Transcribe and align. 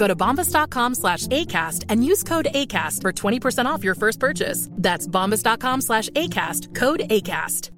Go 0.00 0.08
to 0.08 0.16
bombas.com 0.16 0.94
slash 0.94 1.26
ACAST 1.26 1.84
and 1.90 2.02
use 2.02 2.22
code 2.22 2.48
ACAST 2.54 3.02
for 3.02 3.12
20% 3.12 3.66
off 3.66 3.84
your 3.84 3.94
first 3.94 4.18
purchase. 4.18 4.66
That's 4.72 5.06
bombas.com 5.06 5.82
slash 5.82 6.08
ACAST. 6.16 6.74
Code 6.74 7.02
ACAST. 7.10 7.70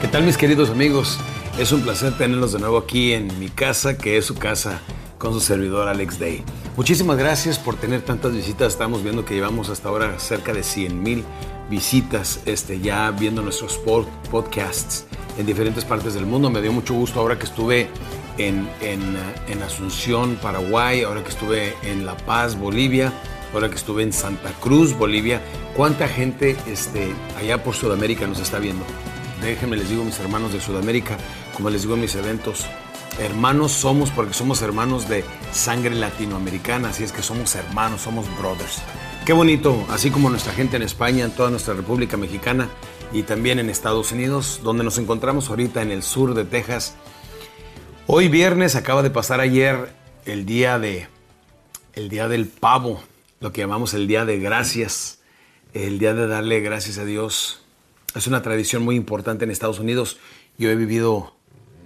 ¿Qué 0.00 0.08
tal 0.08 0.22
mis 0.22 0.38
queridos 0.38 0.70
amigos? 0.70 1.18
Es 1.58 1.70
un 1.72 1.82
placer 1.82 2.16
tenerlos 2.16 2.52
de 2.52 2.60
nuevo 2.60 2.78
aquí 2.78 3.12
en 3.12 3.38
mi 3.38 3.50
casa, 3.50 3.98
que 3.98 4.16
es 4.16 4.24
su 4.24 4.34
casa, 4.34 4.80
con 5.20 5.34
su 5.34 5.40
servidor 5.40 5.86
Alex 5.86 6.18
Day. 6.18 6.42
Muchísimas 6.76 7.18
gracias 7.18 7.58
por 7.58 7.76
tener 7.76 8.00
tantas 8.02 8.32
visitas. 8.32 8.72
Estamos 8.72 9.02
viendo 9.04 9.24
que 9.24 9.34
llevamos 9.34 9.68
hasta 9.68 9.90
ahora 9.90 10.18
cerca 10.18 10.52
de 10.54 10.62
100 10.62 11.00
mil 11.02 11.22
visitas 11.68 12.40
este, 12.46 12.80
ya 12.80 13.10
viendo 13.10 13.42
nuestros 13.42 13.78
pod- 13.84 14.08
podcasts 14.30 15.04
en 15.38 15.44
diferentes 15.46 15.84
partes 15.84 16.14
del 16.14 16.24
mundo. 16.26 16.48
Me 16.50 16.62
dio 16.62 16.72
mucho 16.72 16.94
gusto 16.94 17.20
ahora 17.20 17.38
que 17.38 17.44
estuve 17.44 17.88
en, 18.38 18.66
en, 18.80 19.16
en 19.48 19.62
Asunción, 19.62 20.36
Paraguay, 20.36 21.02
ahora 21.02 21.22
que 21.22 21.28
estuve 21.28 21.74
en 21.82 22.06
La 22.06 22.16
Paz, 22.16 22.58
Bolivia, 22.58 23.12
ahora 23.52 23.68
que 23.68 23.76
estuve 23.76 24.02
en 24.02 24.14
Santa 24.14 24.50
Cruz, 24.60 24.96
Bolivia. 24.96 25.42
¿Cuánta 25.76 26.08
gente 26.08 26.56
este, 26.66 27.12
allá 27.38 27.62
por 27.62 27.74
Sudamérica 27.74 28.26
nos 28.26 28.40
está 28.40 28.58
viendo? 28.58 28.84
Déjenme 29.42 29.76
les 29.76 29.90
digo 29.90 30.02
mis 30.02 30.18
hermanos 30.18 30.52
de 30.54 30.60
Sudamérica, 30.60 31.18
como 31.54 31.68
les 31.70 31.82
digo 31.82 31.94
en 31.94 32.00
mis 32.00 32.14
eventos, 32.14 32.64
hermanos 33.18 33.72
somos 33.72 34.10
porque 34.10 34.34
somos 34.34 34.62
hermanos 34.62 35.08
de 35.08 35.24
sangre 35.52 35.94
latinoamericana, 35.94 36.90
así 36.90 37.04
es 37.04 37.12
que 37.12 37.22
somos 37.22 37.54
hermanos, 37.54 38.02
somos 38.02 38.26
brothers. 38.38 38.82
Qué 39.26 39.32
bonito, 39.32 39.84
así 39.90 40.10
como 40.10 40.30
nuestra 40.30 40.52
gente 40.52 40.76
en 40.76 40.82
España, 40.82 41.24
en 41.24 41.30
toda 41.32 41.50
nuestra 41.50 41.74
República 41.74 42.16
Mexicana 42.16 42.68
y 43.12 43.22
también 43.22 43.58
en 43.58 43.68
Estados 43.68 44.12
Unidos, 44.12 44.60
donde 44.62 44.84
nos 44.84 44.98
encontramos 44.98 45.50
ahorita 45.50 45.82
en 45.82 45.90
el 45.90 46.02
sur 46.02 46.34
de 46.34 46.44
Texas. 46.44 46.94
Hoy 48.06 48.28
viernes 48.28 48.76
acaba 48.76 49.02
de 49.02 49.10
pasar 49.10 49.40
ayer 49.40 49.92
el 50.24 50.46
día 50.46 50.78
de 50.78 51.08
el 51.94 52.08
día 52.08 52.28
del 52.28 52.46
pavo, 52.46 53.02
lo 53.40 53.52
que 53.52 53.60
llamamos 53.60 53.94
el 53.94 54.06
día 54.06 54.24
de 54.24 54.38
gracias, 54.38 55.18
el 55.74 55.98
día 55.98 56.14
de 56.14 56.26
darle 56.26 56.60
gracias 56.60 56.98
a 56.98 57.04
Dios. 57.04 57.62
Es 58.14 58.26
una 58.26 58.42
tradición 58.42 58.82
muy 58.82 58.96
importante 58.96 59.44
en 59.44 59.50
Estados 59.50 59.78
Unidos. 59.78 60.18
Yo 60.58 60.70
he 60.70 60.76
vivido 60.76 61.36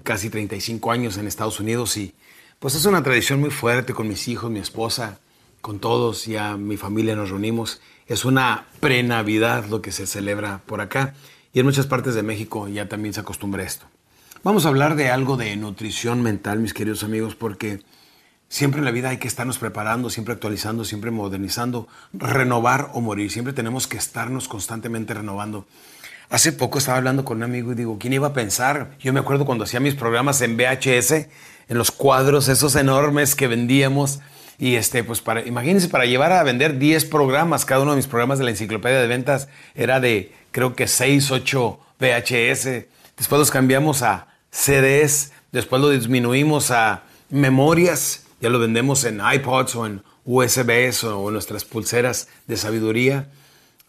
casi 0.05 0.31
35 0.31 0.93
años 0.93 1.17
en 1.17 1.27
Estados 1.27 1.59
Unidos 1.59 1.97
y 1.97 2.15
pues 2.61 2.77
es 2.77 2.87
una 2.87 3.03
tradición 3.03 3.41
muy 3.41 3.51
fuerte 3.51 3.95
con 3.95 4.07
mis 4.07 4.29
hijos, 4.29 4.51
mi 4.51 4.61
esposa, 4.61 5.19
con 5.61 5.81
todos, 5.81 6.27
ya 6.27 6.57
mi 6.57 6.77
familia 6.77 7.17
nos 7.17 7.31
reunimos. 7.31 7.81
Es 8.07 8.25
una 8.25 8.67
pre-Navidad 8.81 9.67
lo 9.67 9.83
que 9.83 9.91
se 9.91 10.07
celebra 10.07 10.63
por 10.67 10.81
acá 10.81 11.15
y 11.53 11.61
en 11.61 11.67
muchas 11.67 11.87
partes 11.87 12.15
de 12.15 12.23
México 12.23 12.69
ya 12.69 12.89
también 12.89 13.15
se 13.15 13.21
acostumbra 13.21 13.65
esto. 13.65 13.87
Vamos 14.43 14.67
a 14.67 14.69
hablar 14.69 14.95
de 14.95 15.09
algo 15.09 15.39
de 15.39 15.57
nutrición 15.57 16.23
mental, 16.23 16.59
mis 16.59 16.75
queridos 16.75 17.03
amigos, 17.03 17.35
porque 17.35 17.81
siempre 18.51 18.81
en 18.81 18.85
la 18.85 18.91
vida 18.91 19.09
hay 19.09 19.17
que 19.17 19.27
estarnos 19.27 19.59
preparando, 19.59 20.11
siempre 20.11 20.35
actualizando, 20.35 20.85
siempre 20.85 21.11
modernizando, 21.11 21.89
renovar 22.13 22.91
o 22.93 23.01
morir. 23.01 23.31
Siempre 23.31 23.55
tenemos 23.55 23.87
que 23.87 23.97
estarnos 23.97 24.49
constantemente 24.49 25.15
renovando. 25.15 25.67
Hace 26.31 26.53
poco 26.53 26.79
estaba 26.79 26.99
hablando 26.99 27.25
con 27.25 27.39
un 27.39 27.43
amigo 27.43 27.73
y 27.73 27.75
digo, 27.75 27.99
¿quién 27.99 28.13
iba 28.13 28.29
a 28.29 28.33
pensar? 28.33 28.97
Yo 28.99 29.13
me 29.13 29.21
acuerdo 29.21 29.45
cuando 29.45 29.65
hacía 29.65 29.81
mis 29.81 29.95
programas 29.95 30.41
en 30.41 30.57
VHS, 30.57 31.13
en 31.69 31.79
los 31.79 31.91
cuadros 31.91 32.49
esos 32.49 32.77
enormes 32.77 33.35
que 33.35 33.47
vendíamos. 33.47 34.21
Y 34.59 34.77
este, 34.77 35.05
pues 35.05 35.21
para, 35.21 35.47
imagínense, 35.47 35.89
para 35.89 36.07
llevar 36.07 36.33
a 36.33 36.43
vender 36.43 36.79
10 36.79 37.05
programas, 37.07 37.65
cada 37.65 37.83
uno 37.83 37.93
de 37.93 37.97
mis 37.97 38.07
programas 38.07 38.39
de 38.39 38.45
la 38.45 38.51
enciclopedia 38.51 39.01
de 39.01 39.07
ventas 39.07 39.49
era 39.75 40.01
de, 40.01 40.33
creo 40.51 40.75
que 40.75 40.87
6, 40.87 41.31
8 41.31 41.79
VHS. 41.99 42.87
Después 43.17 43.39
los 43.39 43.51
cambiamos 43.51 44.03
a 44.03 44.29
CDs, 44.51 45.33
después 45.53 45.83
lo 45.83 45.91
disminuimos 45.91 46.71
a 46.71 47.03
memorias, 47.31 48.25
ya 48.41 48.49
lo 48.49 48.59
vendemos 48.59 49.05
en 49.05 49.21
iPods 49.21 49.77
o 49.77 49.87
en 49.87 50.03
USBs 50.25 51.05
o 51.05 51.29
en 51.29 51.35
nuestras 51.35 51.65
pulseras 51.65 52.29
de 52.47 52.57
sabiduría, 52.57 53.29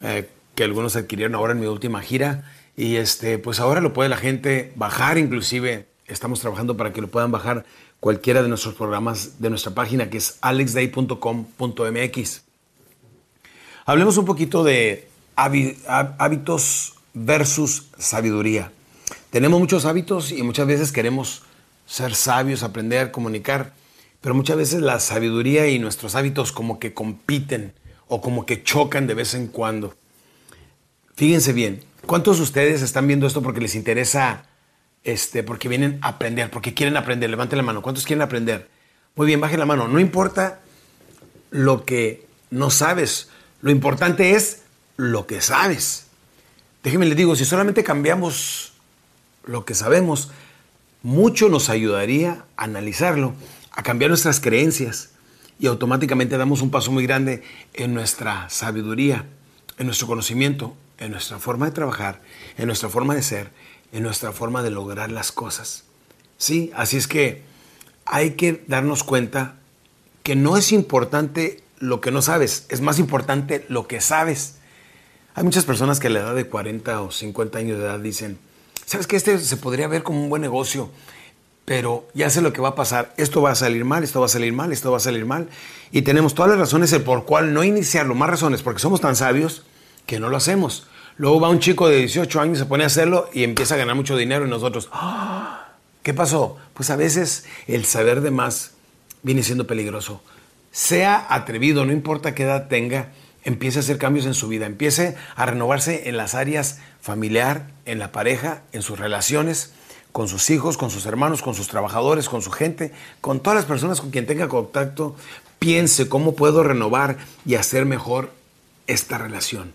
eh, 0.01 0.29
que 0.56 0.64
algunos 0.64 0.96
adquirieron 0.96 1.36
ahora 1.36 1.54
en 1.54 1.60
mi 1.60 1.68
última 1.68 2.02
gira. 2.02 2.52
Y 2.78 2.96
este, 2.98 3.38
pues 3.38 3.60
ahora 3.60 3.82
lo 3.82 3.94
puede 3.94 4.10
la 4.10 4.18
gente 4.18 4.72
bajar, 4.76 5.18
inclusive 5.18 5.88
estamos 6.08 6.40
trabajando 6.40 6.78
para 6.78 6.94
que 6.94 7.02
lo 7.02 7.08
puedan 7.08 7.32
bajar 7.32 7.66
cualquiera 8.00 8.44
de 8.44 8.50
nuestros 8.50 8.76
programas 8.76 9.42
de 9.42 9.50
nuestra 9.50 9.74
página 9.74 10.10
que 10.10 10.18
es 10.18 10.38
alexday.com.mx. 10.42 12.42
Hablemos 13.86 14.18
un 14.18 14.26
poquito 14.26 14.64
de 14.64 15.08
hábi- 15.36 15.78
há- 15.88 16.16
hábitos 16.20 16.94
versus 17.14 17.88
sabiduría. 17.98 18.72
Tenemos 19.30 19.60
muchos 19.60 19.86
hábitos 19.86 20.32
y 20.32 20.44
muchas 20.44 20.68
veces 20.68 20.92
queremos 20.92 21.44
ser 21.86 22.16
sabios, 22.16 22.64
aprender, 22.64 23.12
comunicar, 23.12 23.74
pero 24.22 24.34
muchas 24.36 24.58
veces 24.58 24.82
la 24.82 25.00
sabiduría 25.00 25.68
y 25.68 25.80
nuestros 25.80 26.16
hábitos 26.16 26.52
como 26.52 26.80
que 26.80 26.94
compiten 26.94 27.74
o 28.08 28.22
como 28.22 28.46
que 28.46 28.64
chocan 28.64 29.08
de 29.08 29.14
vez 29.14 29.34
en 29.36 29.48
cuando. 29.48 29.94
Fíjense 31.16 31.53
bien, 31.53 31.81
¿cuántos 32.06 32.38
de 32.38 32.44
ustedes 32.44 32.81
están 32.81 33.08
viendo 33.08 33.26
esto 33.26 33.42
porque 33.42 33.62
les 33.62 33.76
interesa, 33.76 34.48
este, 35.06 35.44
porque 35.44 35.70
vienen 35.70 35.98
a 36.02 36.09
aprender, 36.09 36.52
porque 36.52 36.74
quieren 36.74 36.98
aprender? 36.98 37.30
Levanten 37.30 37.58
la 37.58 37.64
mano. 37.64 37.81
¿Cuántos 37.81 38.06
quieren 38.06 38.22
aprender? 38.22 38.69
Muy 39.16 39.25
bien, 39.25 39.39
bajen 39.39 39.60
la 39.60 39.66
mano. 39.66 39.88
No 39.88 40.00
importa 40.01 40.60
lo 41.51 41.86
que 41.86 42.28
no 42.51 42.69
sabes, 42.69 43.30
lo 43.62 43.72
importante 43.72 44.31
es 44.31 44.63
lo 44.98 45.25
que 45.25 45.39
sabes. 45.39 46.07
Déjenme 46.84 47.06
les 47.06 47.16
digo, 47.16 47.36
si 47.38 47.45
solamente 47.45 47.84
cambiamos 47.84 48.74
lo 49.45 49.63
que 49.63 49.74
sabemos, 49.74 50.31
mucho 51.01 51.48
nos 51.48 51.69
ayudaría 51.69 52.44
a 52.57 52.66
analizarlo, 52.66 53.34
a 53.72 53.84
cambiar 53.84 54.10
nuestras 54.10 54.42
creencias 54.42 55.12
y 55.60 55.68
automáticamente 55.68 56.38
damos 56.38 56.62
un 56.62 56.72
paso 56.72 56.92
muy 56.92 57.07
grande 57.07 57.42
en 57.74 57.94
nuestra 57.94 58.50
sabiduría, 58.50 59.25
en 59.78 59.86
nuestro 59.86 60.07
conocimiento, 60.07 60.75
en 60.97 61.12
nuestra 61.12 61.39
forma 61.39 61.65
de 61.65 61.71
trabajar, 61.71 62.21
en 62.57 62.68
nuestra 62.68 62.89
forma 62.89 63.15
de 63.15 63.24
ser, 63.24 63.51
en 63.92 64.03
nuestra 64.03 64.31
forma 64.31 64.63
de 64.63 64.71
lograr 64.71 65.12
las 65.12 65.31
cosas. 65.31 65.83
Sí, 66.38 66.71
así 66.75 66.97
es 66.97 67.07
que 67.07 67.44
hay 68.06 68.31
que 68.31 68.63
darnos 68.68 69.03
cuenta 69.03 69.56
que 70.24 70.36
no 70.36 70.57
es 70.57 70.71
importante 70.71 71.63
lo 71.80 72.01
que 72.01 72.12
no 72.12 72.21
sabes, 72.21 72.65
es 72.69 72.81
más 72.81 73.00
importante 73.00 73.65
lo 73.69 73.88
que 73.88 74.01
sabes. 74.01 74.56
Hay 75.33 75.44
muchas 75.44 75.65
personas 75.65 76.00
que 76.00 76.07
a 76.07 76.09
la 76.09 76.19
edad 76.19 76.36
de 76.36 76.47
40 76.47 77.01
o 77.01 77.12
50 77.12 77.57
años 77.57 77.77
de 77.77 77.86
edad 77.86 78.00
dicen, 78.00 78.38
¿sabes 78.86 79.07
que 79.07 79.18
este 79.18 79.38
se 79.39 79.57
podría 79.57 79.88
ver 79.88 80.03
como 80.03 80.21
un 80.21 80.30
buen 80.30 80.41
negocio? 80.41 80.89
pero 81.65 82.07
ya 82.13 82.30
sé 82.30 82.41
lo 82.41 82.53
que 82.53 82.62
va 82.62 82.69
a 82.69 82.75
pasar. 82.75 83.12
Esto 83.18 83.41
va 83.41 83.51
a 83.51 83.56
salir 83.56 83.83
mal, 83.86 84.03
esto 84.03 84.19
va 84.19 84.27
a 84.27 84.30
salir 84.30 84.53
mal, 84.53 84.71
esto 84.71 84.91
va 84.91 84.98
a 84.98 85.00
salir 85.00 85.25
mal. 85.25 85.50
Y 85.91 86.03
tenemos 86.03 86.36
todas 86.36 86.51
las 86.51 86.59
razones 86.59 86.94
el 86.94 87.01
por 87.01 87.25
cual 87.25 87.53
no 87.53 87.63
iniciarlo, 87.63 88.13
más 88.13 88.30
razones, 88.30 88.62
porque 88.62 88.80
somos 88.80 89.01
tan 89.01 89.15
sabios 89.15 89.63
que 90.06 90.19
no 90.19 90.30
lo 90.30 90.38
hacemos. 90.38 90.88
Luego 91.18 91.40
va 91.40 91.50
un 91.50 91.60
chico 91.60 91.88
de 91.88 91.98
18 91.98 92.42
años, 92.42 92.57
se 92.57 92.66
pone 92.66 92.84
a 92.84 92.88
hacerlo 92.88 93.30
y 93.34 93.44
empieza 93.44 93.75
a 93.75 93.78
ganar 93.78 93.96
mucho 93.96 94.18
dinero 94.18 94.46
y 94.46 94.50
nosotros, 94.50 94.90
¡Ah! 94.92 95.75
¿qué 96.04 96.13
pasó? 96.13 96.57
Pues 96.74 96.90
a 96.90 96.96
veces 96.96 97.46
el 97.68 97.86
saber 97.86 98.22
de 98.22 98.31
más 98.31 98.72
viene 99.24 99.44
siendo 99.44 99.66
peligroso. 99.66 100.22
Sea 100.72 101.25
atrevido, 101.30 101.86
no 101.86 101.94
importa 101.94 102.36
qué 102.36 102.44
edad 102.44 102.68
tenga, 102.68 103.13
empiece 103.46 103.80
a 103.80 103.81
hacer 103.81 103.98
cambios 103.98 104.25
en 104.25 104.34
su 104.34 104.50
vida, 104.50 104.66
empiece 104.66 105.16
a 105.36 105.46
renovarse 105.46 106.10
en 106.10 106.18
las 106.18 106.36
áreas 106.36 106.80
familiar, 107.00 107.72
en 107.86 107.98
la 107.98 108.12
pareja, 108.12 108.63
en 108.74 108.81
sus 108.81 109.00
relaciones, 109.00 109.72
con 110.12 110.28
sus 110.28 110.50
hijos, 110.50 110.78
con 110.78 110.90
sus 110.90 111.06
hermanos, 111.06 111.42
con 111.42 111.56
sus 111.56 111.68
trabajadores, 111.68 112.28
con 112.28 112.42
su 112.42 112.51
gente, 112.51 112.92
con 113.22 113.40
todas 113.40 113.56
las 113.56 113.66
personas 113.66 114.01
con 114.01 114.12
quien 114.12 114.25
tenga 114.25 114.48
contacto, 114.48 115.16
piense 115.60 116.10
cómo 116.10 116.36
puedo 116.36 116.63
renovar 116.63 117.18
y 117.46 117.56
hacer 117.56 117.86
mejor 117.86 118.31
esta 118.88 119.18
relación. 119.18 119.74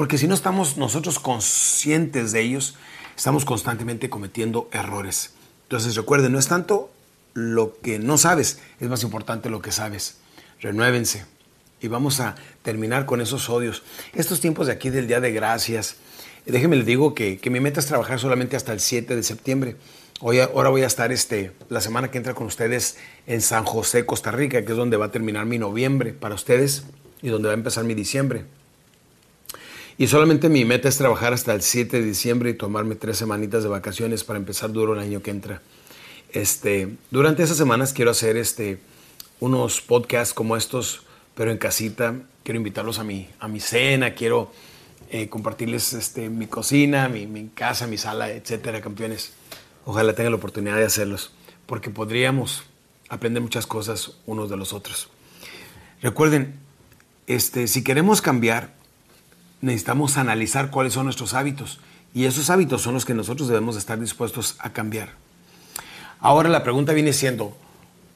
Porque 0.00 0.16
si 0.16 0.26
no 0.26 0.34
estamos 0.34 0.78
nosotros 0.78 1.18
conscientes 1.18 2.32
de 2.32 2.40
ellos, 2.40 2.74
estamos 3.14 3.44
constantemente 3.44 4.08
cometiendo 4.08 4.66
errores. 4.72 5.34
Entonces 5.64 5.94
recuerden, 5.94 6.32
no 6.32 6.38
es 6.38 6.48
tanto 6.48 6.90
lo 7.34 7.76
que 7.82 7.98
no 7.98 8.16
sabes, 8.16 8.60
es 8.80 8.88
más 8.88 9.02
importante 9.02 9.50
lo 9.50 9.60
que 9.60 9.72
sabes. 9.72 10.16
Renuévense. 10.58 11.26
Y 11.82 11.88
vamos 11.88 12.18
a 12.20 12.34
terminar 12.62 13.04
con 13.04 13.20
esos 13.20 13.50
odios. 13.50 13.82
Estos 14.14 14.40
tiempos 14.40 14.68
de 14.68 14.72
aquí 14.72 14.88
del 14.88 15.06
Día 15.06 15.20
de 15.20 15.32
Gracias, 15.32 15.96
déjenme 16.46 16.76
les 16.76 16.86
digo 16.86 17.14
que, 17.14 17.36
que 17.36 17.50
mi 17.50 17.60
meta 17.60 17.80
es 17.80 17.84
trabajar 17.84 18.18
solamente 18.18 18.56
hasta 18.56 18.72
el 18.72 18.80
7 18.80 19.14
de 19.14 19.22
septiembre. 19.22 19.76
Hoy, 20.20 20.40
ahora 20.40 20.70
voy 20.70 20.80
a 20.80 20.86
estar 20.86 21.12
este, 21.12 21.52
la 21.68 21.82
semana 21.82 22.10
que 22.10 22.16
entra 22.16 22.32
con 22.32 22.46
ustedes 22.46 22.96
en 23.26 23.42
San 23.42 23.66
José, 23.66 24.06
Costa 24.06 24.30
Rica, 24.30 24.64
que 24.64 24.72
es 24.72 24.78
donde 24.78 24.96
va 24.96 25.04
a 25.04 25.10
terminar 25.10 25.44
mi 25.44 25.58
noviembre 25.58 26.14
para 26.14 26.34
ustedes 26.34 26.84
y 27.20 27.28
donde 27.28 27.48
va 27.48 27.52
a 27.52 27.58
empezar 27.58 27.84
mi 27.84 27.92
diciembre. 27.92 28.46
Y 30.00 30.06
solamente 30.06 30.48
mi 30.48 30.64
meta 30.64 30.88
es 30.88 30.96
trabajar 30.96 31.34
hasta 31.34 31.52
el 31.52 31.60
7 31.60 32.00
de 32.00 32.06
diciembre 32.06 32.48
y 32.48 32.54
tomarme 32.54 32.94
tres 32.94 33.18
semanitas 33.18 33.62
de 33.62 33.68
vacaciones 33.68 34.24
para 34.24 34.38
empezar 34.38 34.72
duro 34.72 34.94
el 34.94 34.98
año 34.98 35.20
que 35.20 35.30
entra. 35.30 35.60
Este, 36.32 36.96
durante 37.10 37.42
esas 37.42 37.58
semanas 37.58 37.92
quiero 37.92 38.10
hacer 38.10 38.38
este, 38.38 38.80
unos 39.40 39.82
podcasts 39.82 40.32
como 40.32 40.56
estos, 40.56 41.02
pero 41.34 41.50
en 41.50 41.58
casita. 41.58 42.14
Quiero 42.44 42.56
invitarlos 42.56 42.98
a 42.98 43.04
mi, 43.04 43.28
a 43.40 43.48
mi 43.48 43.60
cena, 43.60 44.14
quiero 44.14 44.50
eh, 45.10 45.28
compartirles 45.28 45.92
este, 45.92 46.30
mi 46.30 46.46
cocina, 46.46 47.10
mi, 47.10 47.26
mi, 47.26 47.48
casa, 47.48 47.86
mi 47.86 47.98
sala, 47.98 48.30
etcétera, 48.30 48.80
campeones. 48.80 49.34
Ojalá 49.84 50.14
tengan 50.14 50.32
la 50.32 50.38
oportunidad 50.38 50.76
de 50.76 50.86
hacerlos, 50.86 51.30
porque 51.66 51.90
podríamos 51.90 52.62
aprender 53.10 53.42
muchas 53.42 53.66
cosas 53.66 54.12
unos 54.24 54.48
de 54.48 54.56
los 54.56 54.72
otros. 54.72 55.10
Recuerden, 56.00 56.54
este, 57.26 57.66
si 57.66 57.84
queremos 57.84 58.22
cambiar, 58.22 58.79
necesitamos 59.60 60.16
analizar 60.16 60.70
cuáles 60.70 60.92
son 60.92 61.04
nuestros 61.04 61.34
hábitos 61.34 61.80
y 62.14 62.24
esos 62.24 62.50
hábitos 62.50 62.82
son 62.82 62.94
los 62.94 63.04
que 63.04 63.14
nosotros 63.14 63.48
debemos 63.48 63.76
estar 63.76 63.98
dispuestos 63.98 64.56
a 64.58 64.72
cambiar. 64.72 65.10
Ahora 66.20 66.48
la 66.48 66.62
pregunta 66.62 66.92
viene 66.92 67.12
siendo, 67.12 67.56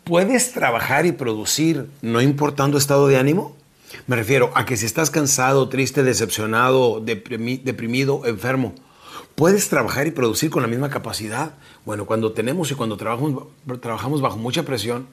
¿puedes 0.05 0.52
trabajar 0.52 1.06
y 1.06 1.12
producir 1.12 1.88
no 2.02 2.20
importando 2.20 2.76
estado 2.76 3.06
de 3.06 3.17
ánimo? 3.17 3.56
Me 4.06 4.17
refiero 4.17 4.50
a 4.55 4.67
que 4.67 4.76
si 4.76 4.87
estás 4.87 5.11
cansado, 5.11 5.69
triste, 5.69 6.02
decepcionado, 6.02 7.00
deprimido, 7.00 8.26
enfermo, 8.26 8.75
¿puedes 9.35 9.69
trabajar 9.69 10.06
y 10.06 10.11
producir 10.11 10.50
con 10.50 10.62
la 10.62 10.69
misma 10.69 10.90
capacidad? 10.90 11.55
Bueno, 11.87 12.05
cuando 12.05 12.32
tenemos 12.32 12.70
y 12.70 12.75
cuando 12.75 12.97
trabajamos, 12.97 13.44
trabajamos 13.81 14.20
bajo 14.20 14.37
mucha 14.37 14.64
presión, 14.64 15.06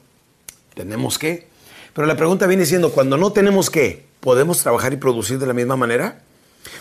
tenemos 0.73 1.19
que. 1.19 1.47
Pero 1.93 2.07
la 2.07 2.17
pregunta 2.17 2.47
viene 2.47 2.65
siendo, 2.65 2.91
cuando 2.91 3.17
no 3.17 3.31
tenemos 3.31 3.69
que, 3.69 4.05
¿podemos 4.21 4.61
trabajar 4.61 4.93
y 4.93 4.97
producir 4.97 5.39
de 5.39 5.47
la 5.47 5.53
misma 5.53 5.75
manera? 5.75 6.21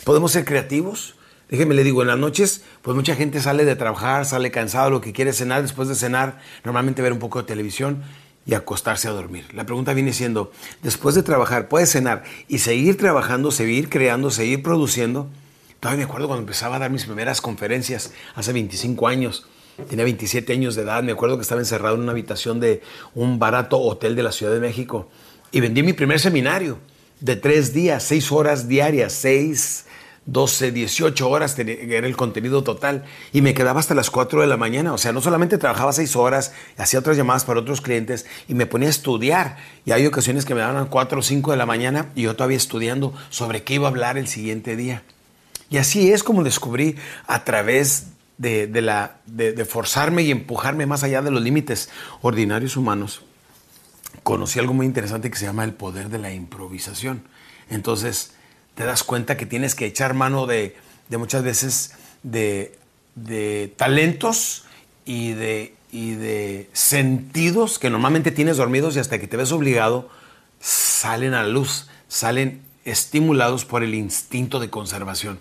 ¿Podemos 0.04 0.30
ser 0.30 0.44
creativos? 0.44 1.14
Déjeme 1.48 1.74
le 1.74 1.82
digo, 1.82 2.02
en 2.02 2.08
las 2.08 2.18
noches, 2.18 2.62
pues 2.82 2.94
mucha 2.94 3.16
gente 3.16 3.40
sale 3.40 3.64
de 3.64 3.74
trabajar, 3.74 4.24
sale 4.24 4.52
cansado, 4.52 4.90
lo 4.90 5.00
que 5.00 5.12
quiere 5.12 5.32
cenar, 5.32 5.62
después 5.62 5.88
de 5.88 5.96
cenar, 5.96 6.38
normalmente 6.62 7.02
ver 7.02 7.12
un 7.12 7.18
poco 7.18 7.40
de 7.40 7.48
televisión 7.48 8.04
y 8.46 8.54
acostarse 8.54 9.08
a 9.08 9.10
dormir. 9.10 9.46
La 9.52 9.64
pregunta 9.64 9.92
viene 9.92 10.12
siendo, 10.12 10.52
después 10.82 11.16
de 11.16 11.24
trabajar, 11.24 11.68
¿puedes 11.68 11.90
cenar 11.90 12.22
y 12.46 12.58
seguir 12.58 12.96
trabajando, 12.96 13.50
seguir 13.50 13.88
creando, 13.88 14.30
seguir 14.30 14.62
produciendo? 14.62 15.28
Todavía 15.80 16.04
me 16.04 16.08
acuerdo 16.08 16.28
cuando 16.28 16.42
empezaba 16.42 16.76
a 16.76 16.78
dar 16.78 16.90
mis 16.90 17.04
primeras 17.04 17.40
conferencias, 17.40 18.12
hace 18.34 18.52
25 18.52 19.08
años. 19.08 19.46
Tenía 19.88 20.04
27 20.04 20.52
años 20.52 20.74
de 20.76 20.82
edad, 20.82 21.02
me 21.02 21.12
acuerdo 21.12 21.36
que 21.36 21.42
estaba 21.42 21.60
encerrado 21.60 21.96
en 21.96 22.02
una 22.02 22.12
habitación 22.12 22.60
de 22.60 22.82
un 23.14 23.38
barato 23.38 23.80
hotel 23.80 24.14
de 24.14 24.22
la 24.22 24.30
Ciudad 24.30 24.52
de 24.52 24.60
México 24.60 25.08
y 25.52 25.60
vendí 25.60 25.82
mi 25.82 25.94
primer 25.94 26.20
seminario 26.20 26.78
de 27.20 27.36
tres 27.36 27.72
días, 27.72 28.02
seis 28.02 28.32
horas 28.32 28.68
diarias, 28.68 29.12
seis, 29.12 29.84
doce, 30.26 30.70
dieciocho 30.70 31.28
horas 31.28 31.58
era 31.58 32.06
el 32.06 32.16
contenido 32.16 32.62
total 32.62 33.04
y 33.32 33.42
me 33.42 33.54
quedaba 33.54 33.80
hasta 33.80 33.94
las 33.94 34.10
cuatro 34.10 34.40
de 34.40 34.46
la 34.46 34.56
mañana. 34.56 34.92
O 34.92 34.98
sea, 34.98 35.12
no 35.12 35.20
solamente 35.20 35.58
trabajaba 35.58 35.92
seis 35.92 36.16
horas, 36.16 36.52
hacía 36.76 37.00
otras 37.00 37.16
llamadas 37.16 37.44
para 37.44 37.60
otros 37.60 37.80
clientes 37.80 38.26
y 38.48 38.54
me 38.54 38.66
ponía 38.66 38.88
a 38.88 38.90
estudiar. 38.90 39.56
Y 39.84 39.92
hay 39.92 40.06
ocasiones 40.06 40.44
que 40.44 40.54
me 40.54 40.60
daban 40.60 40.86
cuatro 40.86 41.20
o 41.20 41.22
cinco 41.22 41.50
de 41.50 41.56
la 41.56 41.66
mañana 41.66 42.10
y 42.14 42.22
yo 42.22 42.36
todavía 42.36 42.56
estudiando 42.56 43.12
sobre 43.28 43.62
qué 43.62 43.74
iba 43.74 43.86
a 43.86 43.90
hablar 43.90 44.18
el 44.18 44.28
siguiente 44.28 44.76
día. 44.76 45.02
Y 45.68 45.78
así 45.78 46.12
es 46.12 46.22
como 46.22 46.42
descubrí 46.42 46.96
a 47.26 47.44
través 47.44 48.06
de, 48.38 48.68
la, 48.80 49.18
de 49.26 49.64
forzarme 49.64 50.22
y 50.22 50.30
empujarme 50.30 50.86
más 50.86 51.02
allá 51.02 51.22
de 51.22 51.30
los 51.30 51.42
límites 51.42 51.90
ordinarios 52.22 52.76
humanos 52.76 53.22
conocí 54.22 54.58
algo 54.58 54.74
muy 54.74 54.86
interesante 54.86 55.30
que 55.30 55.38
se 55.38 55.46
llama 55.46 55.64
el 55.64 55.74
poder 55.74 56.08
de 56.08 56.18
la 56.18 56.32
improvisación. 56.32 57.22
Entonces, 57.68 58.32
te 58.74 58.84
das 58.84 59.02
cuenta 59.02 59.36
que 59.36 59.46
tienes 59.46 59.74
que 59.74 59.86
echar 59.86 60.14
mano 60.14 60.46
de, 60.46 60.76
muchas 61.10 61.42
veces 61.42 61.92
de, 62.22 62.78
talentos 63.76 64.64
y 65.04 65.32
de, 65.32 65.74
y 65.92 66.12
de 66.12 66.70
sentidos 66.72 67.78
que 67.78 67.90
normalmente 67.90 68.30
tienes 68.30 68.56
dormidos 68.56 68.96
y 68.96 69.00
hasta 69.00 69.18
que 69.18 69.26
te 69.26 69.36
ves 69.36 69.52
obligado, 69.52 70.08
salen 70.60 71.34
a 71.34 71.42
la 71.42 71.48
luz, 71.48 71.88
salen 72.08 72.62
estimulados 72.84 73.64
por 73.64 73.82
el 73.82 73.94
instinto 73.94 74.60
de 74.60 74.70
conservación. 74.70 75.38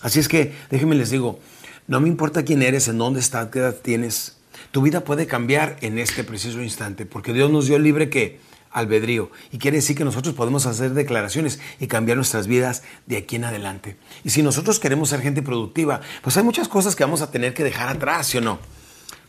Así 0.00 0.20
es 0.20 0.28
que, 0.28 0.54
déjenme 0.70 0.94
les 0.94 1.10
digo, 1.10 1.40
no 1.86 2.00
me 2.00 2.08
importa 2.08 2.44
quién 2.44 2.62
eres, 2.62 2.88
en 2.88 2.98
dónde 2.98 3.20
estás, 3.20 3.48
qué 3.48 3.58
edad 3.58 3.76
tienes, 3.76 4.37
tu 4.70 4.82
vida 4.82 5.04
puede 5.04 5.26
cambiar 5.26 5.76
en 5.80 5.98
este 5.98 6.24
preciso 6.24 6.62
instante, 6.62 7.06
porque 7.06 7.32
Dios 7.32 7.50
nos 7.50 7.66
dio 7.66 7.78
libre 7.78 8.10
que 8.10 8.40
albedrío 8.70 9.30
y 9.50 9.58
quiere 9.58 9.78
decir 9.78 9.96
que 9.96 10.04
nosotros 10.04 10.34
podemos 10.34 10.66
hacer 10.66 10.92
declaraciones 10.92 11.60
y 11.80 11.86
cambiar 11.86 12.16
nuestras 12.16 12.46
vidas 12.46 12.82
de 13.06 13.16
aquí 13.16 13.36
en 13.36 13.44
adelante. 13.44 13.96
Y 14.24 14.30
si 14.30 14.42
nosotros 14.42 14.78
queremos 14.78 15.08
ser 15.08 15.20
gente 15.20 15.42
productiva, 15.42 16.00
pues 16.22 16.36
hay 16.36 16.42
muchas 16.42 16.68
cosas 16.68 16.94
que 16.94 17.04
vamos 17.04 17.22
a 17.22 17.30
tener 17.30 17.54
que 17.54 17.64
dejar 17.64 17.88
atrás, 17.88 18.26
¿sí 18.26 18.38
o 18.38 18.40
no? 18.40 18.58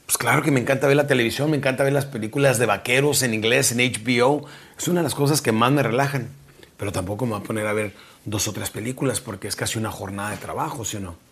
Pues 0.06 0.18
claro 0.18 0.42
que 0.42 0.52
me 0.52 0.60
encanta 0.60 0.88
ver 0.88 0.96
la 0.96 1.06
televisión, 1.08 1.52
me 1.52 1.58
encanta 1.58 1.84
ver 1.84 1.94
las 1.94 2.06
películas 2.06 2.58
de 2.58 2.66
vaqueros 2.66 3.22
en 3.22 3.34
inglés, 3.34 3.72
en 3.72 3.78
HBO. 3.78 4.46
Es 4.78 4.88
una 4.88 5.02
de 5.02 5.04
las 5.04 5.14
cosas 5.14 5.42
que 5.42 5.52
más 5.52 5.72
me 5.72 5.84
relajan. 5.84 6.30
Pero 6.78 6.92
tampoco 6.92 7.26
me 7.26 7.34
voy 7.34 7.42
a 7.42 7.44
poner 7.44 7.68
a 7.68 7.74
ver 7.74 7.94
dos 8.26 8.48
o 8.48 8.54
tres 8.54 8.72
películas 8.72 9.22
porque 9.22 9.48
es 9.48 9.56
casi 9.56 9.78
una 9.78 9.92
jornada 9.92 10.32
de 10.32 10.38
trabajo, 10.38 10.84
¿sí 10.84 10.98
o 10.98 11.00
no? 11.02 11.29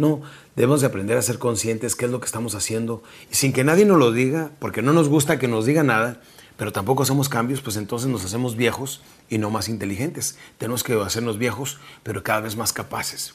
No, 0.00 0.22
debemos 0.56 0.80
de 0.80 0.86
aprender 0.86 1.18
a 1.18 1.22
ser 1.22 1.38
conscientes 1.38 1.94
qué 1.94 2.06
es 2.06 2.10
lo 2.10 2.20
que 2.20 2.24
estamos 2.24 2.54
haciendo 2.54 3.02
y 3.30 3.34
sin 3.34 3.52
que 3.52 3.64
nadie 3.64 3.84
nos 3.84 3.98
lo 3.98 4.12
diga, 4.12 4.50
porque 4.58 4.80
no 4.80 4.94
nos 4.94 5.10
gusta 5.10 5.38
que 5.38 5.46
nos 5.46 5.66
diga 5.66 5.82
nada, 5.82 6.22
pero 6.56 6.72
tampoco 6.72 7.02
hacemos 7.02 7.28
cambios, 7.28 7.60
pues 7.60 7.76
entonces 7.76 8.08
nos 8.08 8.24
hacemos 8.24 8.56
viejos 8.56 9.02
y 9.28 9.36
no 9.36 9.50
más 9.50 9.68
inteligentes. 9.68 10.38
Tenemos 10.56 10.84
que 10.84 10.94
hacernos 10.94 11.36
viejos, 11.36 11.80
pero 12.02 12.22
cada 12.22 12.40
vez 12.40 12.56
más 12.56 12.72
capaces. 12.72 13.34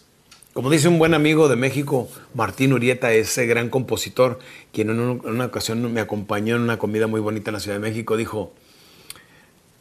Como 0.53 0.71
dice 0.71 0.87
un 0.87 0.97
buen 0.97 1.13
amigo 1.13 1.49
de 1.49 1.55
México, 1.55 2.09
Martín 2.33 2.73
Urieta, 2.73 3.13
ese 3.13 3.45
gran 3.45 3.69
compositor, 3.69 4.39
quien 4.73 4.89
en 4.89 4.99
una 4.99 5.45
ocasión 5.45 5.93
me 5.93 6.01
acompañó 6.01 6.55
en 6.55 6.63
una 6.63 6.79
comida 6.79 7.05
muy 7.05 7.21
bonita 7.21 7.51
en 7.51 7.53
la 7.53 7.59
Ciudad 7.59 7.77
de 7.77 7.87
México, 7.87 8.17
dijo, 8.17 8.55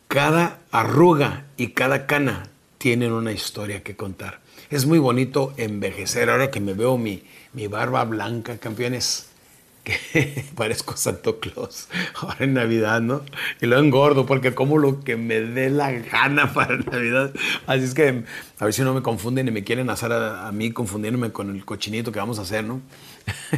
cada 0.08 0.58
arruga 0.70 1.46
y 1.56 1.68
cada 1.68 2.06
cana 2.06 2.50
tienen 2.84 3.12
una 3.12 3.32
historia 3.32 3.82
que 3.82 3.96
contar. 3.96 4.40
Es 4.68 4.84
muy 4.84 4.98
bonito 4.98 5.54
envejecer. 5.56 6.28
Ahora 6.28 6.50
que 6.50 6.60
me 6.60 6.74
veo 6.74 6.98
mi, 6.98 7.22
mi 7.54 7.66
barba 7.66 8.04
blanca, 8.04 8.58
campeones, 8.58 9.30
que 9.84 10.44
parezco 10.54 10.94
Santo 10.94 11.40
Claus 11.40 11.88
ahora 12.14 12.36
en 12.40 12.52
Navidad, 12.52 13.00
¿no? 13.00 13.22
Y 13.62 13.64
lo 13.64 13.78
engordo 13.78 14.26
porque 14.26 14.54
como 14.54 14.76
lo 14.76 15.02
que 15.02 15.16
me 15.16 15.40
dé 15.40 15.70
la 15.70 15.92
gana 15.92 16.52
para 16.52 16.76
Navidad. 16.76 17.32
Así 17.66 17.84
es 17.84 17.94
que 17.94 18.24
a 18.58 18.64
ver 18.66 18.74
si 18.74 18.82
no 18.82 18.92
me 18.92 19.00
confunden 19.00 19.48
y 19.48 19.50
me 19.50 19.64
quieren 19.64 19.88
hacer 19.88 20.12
a, 20.12 20.46
a 20.46 20.52
mí 20.52 20.70
confundiéndome 20.70 21.32
con 21.32 21.48
el 21.56 21.64
cochinito 21.64 22.12
que 22.12 22.18
vamos 22.18 22.38
a 22.38 22.42
hacer, 22.42 22.64
¿no? 22.64 22.82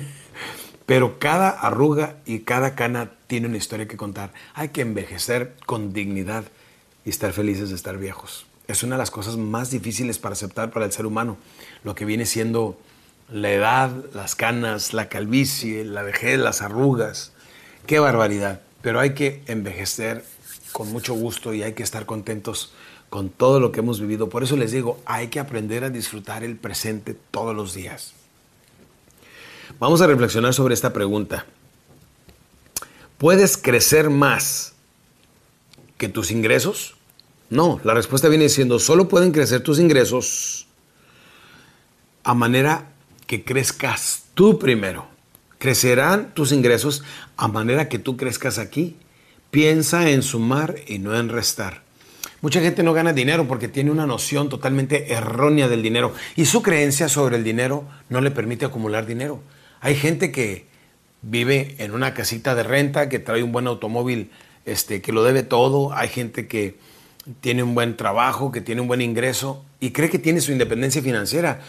Pero 0.87 1.18
cada 1.18 1.50
arruga 1.50 2.18
y 2.26 2.42
cada 2.42 2.76
cana 2.76 3.11
tiene 3.26 3.49
una 3.49 3.56
historia 3.56 3.88
que 3.88 3.97
contar. 3.97 4.33
Hay 4.54 4.68
que 4.68 4.83
envejecer 4.83 5.56
con 5.66 5.92
dignidad 5.92 6.45
y 7.04 7.11
estar 7.11 7.33
felices 7.33 7.71
de 7.71 7.75
estar 7.75 7.99
viejos 7.99 8.47
es 8.69 8.83
una 8.83 8.97
de 8.97 8.99
las 8.99 9.11
cosas 9.11 9.37
más 9.37 9.71
difíciles 9.71 10.19
para 10.19 10.33
aceptar 10.33 10.71
para 10.71 10.87
el 10.87 10.93
ser 10.93 11.07
humano, 11.07 11.37
lo 11.85 11.95
que 11.95 12.05
viene 12.05 12.27
siendo 12.27 12.79
La 13.29 13.51
edad, 13.51 13.91
las 14.15 14.37
canas, 14.37 14.95
la 14.95 15.09
calvicie, 15.09 15.85
la 15.85 16.03
vejez, 16.03 16.39
las 16.39 16.63
arrugas. 16.63 17.33
Qué 17.87 17.99
barbaridad. 17.99 18.61
Pero 18.83 19.01
hay 19.01 19.15
que 19.15 19.43
envejecer 19.47 20.25
con 20.71 20.93
mucho 20.93 21.15
gusto 21.15 21.53
y 21.53 21.65
hay 21.65 21.73
que 21.73 21.83
estar 21.83 22.07
contentos 22.07 22.73
con 23.11 23.31
todo 23.31 23.59
lo 23.59 23.73
que 23.73 23.81
hemos 23.81 24.01
vivido. 24.01 24.29
Por 24.29 24.45
eso 24.45 24.57
les 24.57 24.73
digo, 24.73 25.01
hay 25.07 25.29
que 25.29 25.41
aprender 25.41 25.83
a 25.83 25.91
disfrutar 25.91 26.45
el 26.45 26.57
presente 26.57 27.17
todos 27.31 27.55
los 27.57 27.75
días. 27.75 28.13
Vamos 29.79 30.01
a 30.03 30.07
reflexionar 30.07 30.55
sobre 30.55 30.75
esta 30.75 30.93
pregunta. 30.93 31.47
¿Puedes 33.19 33.57
crecer 33.57 34.11
más 34.11 34.75
que 35.99 36.09
tus 36.09 36.31
ingresos? 36.31 36.96
No, 37.49 37.81
la 37.85 37.95
respuesta 37.95 38.29
viene 38.29 38.45
diciendo, 38.45 38.79
solo 38.79 39.09
pueden 39.09 39.33
crecer 39.33 39.61
tus 39.61 39.79
ingresos 39.79 40.67
a 42.25 42.35
manera 42.35 42.93
que 43.26 43.45
crezcas 43.45 44.25
tú 44.35 44.59
primero. 44.59 45.07
Crecerán 45.59 46.35
tus 46.35 46.53
ingresos 46.53 47.03
a 47.37 47.49
manera 47.49 47.88
que 47.88 47.99
tú 47.99 48.17
crezcas 48.17 48.59
aquí. 48.59 48.97
Piensa 49.50 50.11
en 50.11 50.23
sumar 50.23 50.75
y 50.87 50.99
no 50.99 51.17
en 51.17 51.29
restar. 51.29 51.83
Mucha 52.43 52.61
gente 52.61 52.83
no 52.83 52.93
gana 52.93 53.12
dinero 53.12 53.49
porque 53.49 53.69
tiene 53.69 53.91
una 53.91 54.07
noción 54.07 54.49
totalmente 54.49 55.12
errónea 55.12 55.69
del 55.69 55.83
dinero 55.83 56.12
y 56.35 56.45
su 56.45 56.62
creencia 56.62 57.09
sobre 57.09 57.37
el 57.37 57.45
dinero 57.45 57.85
no 58.09 58.21
le 58.21 58.31
permite 58.31 58.67
acumular 58.67 59.07
dinero. 59.07 59.41
Hay 59.81 59.95
gente 59.95 60.33
que 60.33 60.67
vive 61.23 61.76
en 61.79 61.93
una 61.93 62.12
casita 62.12 62.55
de 62.55 62.62
renta, 62.62 63.09
que 63.09 63.19
trae 63.19 63.43
un 63.43 63.53
buen 63.53 63.67
automóvil, 63.67 64.31
este, 64.65 65.00
que 65.00 65.12
lo 65.12 65.25
debe 65.25 65.43
todo. 65.43 65.95
Hay 65.95 66.09
gente 66.09 66.47
que 66.47 66.76
tiene 67.40 67.62
un 67.62 67.75
buen 67.75 67.97
trabajo, 67.97 68.52
que 68.52 68.61
tiene 68.61 68.80
un 68.80 68.88
buen 68.88 69.00
ingreso 69.00 69.64
y 69.80 69.90
cree 69.90 70.11
que 70.11 70.18
tiene 70.18 70.40
su 70.40 70.52
independencia 70.52 71.02
financiera. 71.02 71.61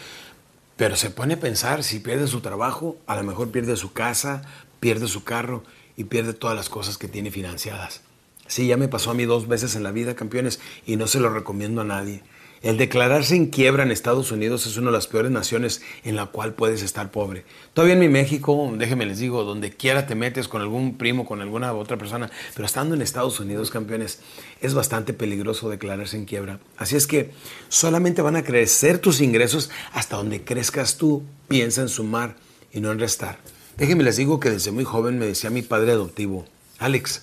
Pero 0.76 0.96
se 0.96 1.10
pone 1.10 1.34
a 1.34 1.40
pensar, 1.40 1.82
si 1.82 1.98
pierde 1.98 2.28
su 2.28 2.40
trabajo, 2.40 2.96
a 3.06 3.16
lo 3.16 3.24
mejor 3.24 3.50
pierde 3.50 3.76
su 3.76 3.92
casa, 3.92 4.42
pierde 4.80 5.08
su 5.08 5.24
carro 5.24 5.64
y 5.96 6.04
pierde 6.04 6.34
todas 6.34 6.56
las 6.56 6.68
cosas 6.68 6.98
que 6.98 7.08
tiene 7.08 7.30
financiadas. 7.30 8.02
Sí, 8.46 8.66
ya 8.66 8.76
me 8.76 8.88
pasó 8.88 9.10
a 9.10 9.14
mí 9.14 9.24
dos 9.24 9.48
veces 9.48 9.74
en 9.74 9.82
la 9.82 9.90
vida, 9.90 10.14
campeones, 10.14 10.60
y 10.86 10.96
no 10.96 11.06
se 11.06 11.20
lo 11.20 11.30
recomiendo 11.30 11.80
a 11.80 11.84
nadie. 11.84 12.22
El 12.60 12.76
declararse 12.76 13.36
en 13.36 13.46
quiebra 13.46 13.84
en 13.84 13.92
Estados 13.92 14.32
Unidos 14.32 14.66
es 14.66 14.76
una 14.76 14.86
de 14.86 14.96
las 14.96 15.06
peores 15.06 15.30
naciones 15.30 15.80
en 16.02 16.16
la 16.16 16.26
cual 16.26 16.54
puedes 16.54 16.82
estar 16.82 17.12
pobre. 17.12 17.44
Todavía 17.72 17.94
en 17.94 18.00
mi 18.00 18.08
México, 18.08 18.72
déjenme 18.76 19.06
les 19.06 19.20
digo, 19.20 19.44
donde 19.44 19.70
quiera 19.70 20.08
te 20.08 20.16
metes 20.16 20.48
con 20.48 20.60
algún 20.60 20.98
primo, 20.98 21.24
con 21.24 21.40
alguna 21.40 21.72
otra 21.72 21.96
persona, 21.96 22.30
pero 22.54 22.66
estando 22.66 22.96
en 22.96 23.02
Estados 23.02 23.38
Unidos, 23.38 23.70
campeones, 23.70 24.20
es 24.60 24.74
bastante 24.74 25.12
peligroso 25.12 25.70
declararse 25.70 26.16
en 26.16 26.24
quiebra. 26.24 26.58
Así 26.76 26.96
es 26.96 27.06
que 27.06 27.30
solamente 27.68 28.22
van 28.22 28.34
a 28.34 28.42
crecer 28.42 28.98
tus 28.98 29.20
ingresos 29.20 29.70
hasta 29.92 30.16
donde 30.16 30.42
crezcas 30.42 30.96
tú. 30.96 31.22
Piensa 31.46 31.80
en 31.82 31.88
sumar 31.88 32.36
y 32.72 32.80
no 32.80 32.90
en 32.90 32.98
restar. 32.98 33.38
Déjenme 33.76 34.02
les 34.02 34.16
digo 34.16 34.40
que 34.40 34.50
desde 34.50 34.72
muy 34.72 34.84
joven 34.84 35.18
me 35.18 35.26
decía 35.26 35.50
mi 35.50 35.62
padre 35.62 35.92
adoptivo, 35.92 36.44
Alex, 36.78 37.22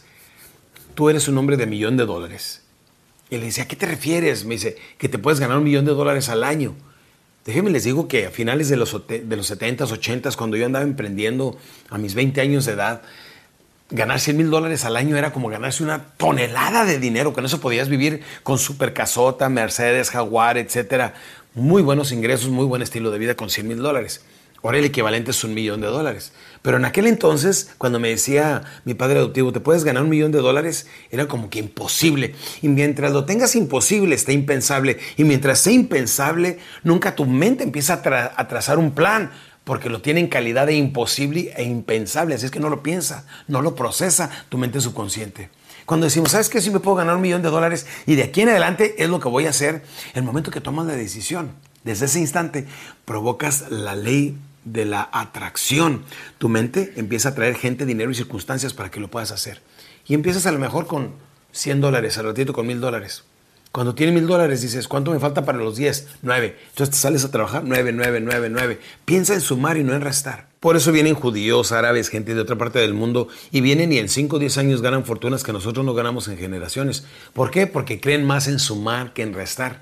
tú 0.96 1.10
eres 1.10 1.28
un 1.28 1.38
hombre 1.38 1.58
de 1.58 1.68
millón 1.68 1.98
de 1.98 2.06
dólares 2.06 2.65
y 3.30 3.38
le 3.38 3.46
decía, 3.46 3.64
¿a 3.64 3.68
qué 3.68 3.76
te 3.76 3.86
refieres? 3.86 4.46
Me 4.46 4.56
dice, 4.56 4.78
que 4.98 5.10
te 5.10 5.18
puedes 5.18 5.40
ganar 5.40 5.58
un 5.58 5.64
millón 5.64 5.86
de 5.86 5.92
dólares 5.92 6.30
al 6.30 6.44
año. 6.44 6.76
Déjenme 7.46 7.70
les 7.70 7.84
digo 7.84 8.08
que 8.08 8.26
a 8.26 8.32
finales 8.32 8.70
de 8.70 8.78
los, 8.78 8.92
de 9.08 9.36
los 9.36 9.52
70s, 9.52 9.88
80s, 9.88 10.36
cuando 10.36 10.58
yo 10.58 10.66
andaba 10.66 10.84
emprendiendo 10.84 11.58
a 11.90 11.98
mis 11.98 12.16
20 12.16 12.42
años 12.42 12.66
de 12.66 12.74
edad, 12.74 13.02
ganar 13.90 14.20
100 14.20 14.38
mil 14.38 14.50
dólares 14.50 14.84
al 14.86 14.96
año 14.96 15.16
era 15.16 15.32
como 15.32 15.50
ganarse 15.50 15.84
una 15.84 16.06
tonelada 16.18 16.86
de 16.86 17.00
dinero. 17.00 17.34
Con 17.34 17.46
eso 17.46 17.60
podías 17.60 17.88
vivir 17.88 18.22
con 18.44 18.58
super 18.58 18.94
casota, 18.94 19.48
Mercedes, 19.50 20.10
Jaguar, 20.10 20.58
etcétera. 20.58 21.14
Muy 21.54 21.82
buenos 21.82 22.12
ingresos, 22.12 22.50
muy 22.50 22.66
buen 22.66 22.82
estilo 22.82 23.12
de 23.12 23.20
vida 23.20 23.36
con 23.36 23.50
100 23.50 23.68
mil 23.68 23.78
dólares. 23.78 24.24
Ahora 24.66 24.80
el 24.80 24.86
equivalente 24.86 25.30
es 25.30 25.44
un 25.44 25.54
millón 25.54 25.80
de 25.82 25.86
dólares. 25.86 26.32
Pero 26.64 26.78
en 26.78 26.86
aquel 26.86 27.06
entonces, 27.06 27.70
cuando 27.78 28.00
me 28.00 28.10
decía 28.10 28.64
mi 28.84 28.96
padre 28.96 29.20
adoptivo, 29.20 29.52
¿te 29.52 29.60
puedes 29.60 29.84
ganar 29.84 30.02
un 30.02 30.10
millón 30.10 30.32
de 30.32 30.40
dólares? 30.40 30.88
Era 31.12 31.28
como 31.28 31.52
que 31.52 31.60
imposible. 31.60 32.34
Y 32.64 32.70
mientras 32.70 33.12
lo 33.12 33.26
tengas 33.26 33.56
imposible, 33.56 34.16
está 34.16 34.32
impensable. 34.32 34.98
Y 35.18 35.24
mientras 35.24 35.60
sea 35.60 35.72
impensable, 35.72 36.58
nunca 36.84 37.14
tu 37.14 37.26
mente 37.26 37.64
empieza 37.64 38.02
a, 38.36 38.48
trazar 38.48 38.80
un 38.80 38.96
plan, 38.96 39.30
porque 39.66 39.88
lo 39.88 40.02
tiene 40.02 40.22
en 40.22 40.30
calidad 40.30 40.66
de 40.66 40.74
imposible 40.74 41.54
e 41.56 41.64
impensable. 41.64 42.34
Así 42.34 42.46
es 42.46 42.52
que 42.52 42.60
no 42.60 42.70
lo 42.70 42.82
piensa, 42.82 43.28
no 43.48 43.62
lo 43.62 43.76
procesa 43.76 44.32
tu 44.50 44.58
mente 44.58 44.82
subconsciente. 44.82 45.52
Cuando 45.86 46.06
decimos, 46.06 46.32
¿sabes 46.32 46.50
qué? 46.50 46.60
Si 46.60 46.72
me 46.72 46.80
puedo 46.80 46.98
ganar 46.98 47.18
un 47.18 47.22
millón 47.22 47.44
de 47.44 47.52
dólares 47.52 47.86
y 48.08 48.16
de 48.16 48.24
aquí 48.24 48.42
en 48.42 48.50
adelante 48.50 48.96
es 48.98 49.10
lo 49.10 49.20
que 49.20 49.30
voy 49.30 49.46
a 49.46 49.52
hacer, 49.52 49.84
el 50.16 50.24
momento 50.24 50.50
que 50.50 50.60
tomas 50.60 50.88
la 50.88 50.96
decisión, 50.96 51.52
desde 51.84 52.08
ese 52.08 52.20
instante 52.20 52.66
provocas 53.06 53.70
la 53.70 53.96
ley 53.96 54.36
de 54.66 54.86
la 54.86 55.10
atracción. 55.14 56.04
Tu 56.38 56.50
mente 56.50 56.94
empieza 56.98 57.30
a 57.30 57.36
traer 57.36 57.56
gente, 57.56 57.86
dinero 57.86 58.12
y 58.12 58.16
circunstancias 58.16 58.74
para 58.74 58.92
que 58.92 59.00
lo 59.00 59.10
puedas 59.10 59.32
hacer. 59.32 59.62
Y 60.06 60.14
empiezas 60.14 60.46
a 60.46 60.52
lo 60.52 60.60
mejor 60.60 60.88
con 60.88 61.14
100 61.54 61.80
dólares, 61.80 62.18
al 62.18 62.26
ratito 62.26 62.52
con 62.52 62.68
1000 62.68 62.82
dólares. 62.82 63.24
Cuando 63.76 63.94
tienes 63.94 64.16
mil 64.16 64.26
dólares 64.26 64.62
dices, 64.62 64.88
¿cuánto 64.88 65.12
me 65.12 65.20
falta 65.20 65.44
para 65.44 65.58
los 65.58 65.76
10? 65.76 66.08
9. 66.22 66.58
Entonces 66.70 66.92
te 66.92 66.96
sales 66.96 67.26
a 67.26 67.32
trabajar 67.32 67.64
9, 67.66 67.92
9, 67.92 68.22
9, 68.22 68.50
9. 68.50 68.80
Piensa 69.04 69.34
en 69.34 69.42
sumar 69.42 69.76
y 69.76 69.84
no 69.84 69.94
en 69.94 70.00
restar. 70.00 70.48
Por 70.62 70.78
eso 70.78 70.94
vienen 70.94 71.14
judíos, 71.14 71.74
árabes, 71.74 72.08
gente 72.08 72.34
de 72.34 72.40
otra 72.40 72.58
parte 72.58 72.80
del 72.80 72.94
mundo 72.94 73.28
y 73.52 73.60
vienen 73.60 73.92
y 73.92 73.98
en 73.98 74.08
5 74.08 74.38
o 74.38 74.40
10 74.40 74.60
años 74.60 74.82
ganan 74.82 75.04
fortunas 75.04 75.44
que 75.44 75.52
nosotros 75.52 75.86
no 75.86 75.94
ganamos 75.94 76.30
en 76.30 76.38
generaciones. 76.38 77.04
¿Por 77.34 77.52
qué? 77.52 77.68
Porque 77.68 78.00
creen 78.00 78.24
más 78.24 78.48
en 78.48 78.60
sumar 78.60 79.12
que 79.12 79.24
en 79.24 79.34
restar. 79.34 79.82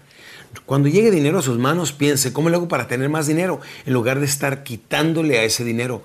Cuando 0.66 0.88
llegue 0.88 1.12
dinero 1.12 1.40
a 1.40 1.42
sus 1.42 1.58
manos, 1.58 1.92
piense, 1.92 2.34
¿cómo 2.34 2.50
le 2.50 2.56
hago 2.56 2.68
para 2.68 2.88
tener 2.88 3.10
más 3.10 3.28
dinero? 3.28 3.60
En 3.86 3.94
lugar 3.94 4.20
de 4.20 4.26
estar 4.26 4.64
quitándole 4.64 5.40
a 5.40 5.44
ese 5.44 5.64
dinero. 5.64 6.04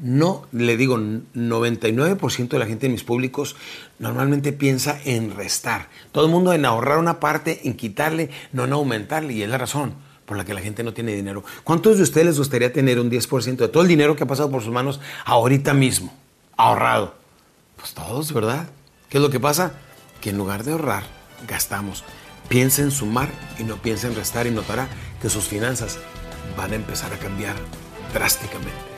No, 0.00 0.46
le 0.52 0.76
digo, 0.76 0.96
99% 0.96 2.48
de 2.48 2.58
la 2.58 2.66
gente 2.66 2.86
en 2.86 2.92
mis 2.92 3.02
públicos 3.02 3.56
normalmente 3.98 4.52
piensa 4.52 4.98
en 5.04 5.34
restar. 5.34 5.88
Todo 6.12 6.26
el 6.26 6.30
mundo 6.30 6.52
en 6.52 6.64
ahorrar 6.64 6.98
una 6.98 7.18
parte, 7.18 7.62
en 7.64 7.74
quitarle, 7.74 8.30
no 8.52 8.64
en 8.64 8.72
aumentarle. 8.72 9.32
Y 9.32 9.42
es 9.42 9.48
la 9.48 9.58
razón 9.58 9.94
por 10.24 10.36
la 10.36 10.44
que 10.44 10.54
la 10.54 10.60
gente 10.60 10.84
no 10.84 10.94
tiene 10.94 11.16
dinero. 11.16 11.42
¿Cuántos 11.64 11.96
de 11.96 12.04
ustedes 12.04 12.26
les 12.26 12.38
gustaría 12.38 12.72
tener 12.72 13.00
un 13.00 13.10
10% 13.10 13.56
de 13.56 13.68
todo 13.68 13.82
el 13.82 13.88
dinero 13.88 14.14
que 14.14 14.22
ha 14.22 14.26
pasado 14.26 14.50
por 14.50 14.62
sus 14.62 14.72
manos 14.72 15.00
ahorita 15.24 15.74
mismo, 15.74 16.14
ahorrado? 16.56 17.14
Pues 17.76 17.94
todos, 17.94 18.32
¿verdad? 18.32 18.68
¿Qué 19.08 19.18
es 19.18 19.22
lo 19.22 19.30
que 19.30 19.40
pasa? 19.40 19.72
Que 20.20 20.30
en 20.30 20.36
lugar 20.36 20.62
de 20.62 20.72
ahorrar, 20.72 21.04
gastamos. 21.48 22.04
Piensa 22.48 22.82
en 22.82 22.90
sumar 22.90 23.28
y 23.58 23.64
no 23.64 23.76
piensa 23.76 24.06
en 24.06 24.14
restar 24.14 24.46
y 24.46 24.50
notará 24.50 24.88
que 25.20 25.28
sus 25.28 25.44
finanzas 25.44 25.98
van 26.56 26.72
a 26.72 26.76
empezar 26.76 27.12
a 27.12 27.18
cambiar 27.18 27.56
drásticamente. 28.14 28.97